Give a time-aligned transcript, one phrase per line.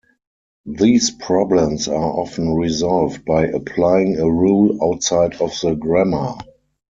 [0.65, 6.37] These problems are often resolved by applying a rule outside of the grammar.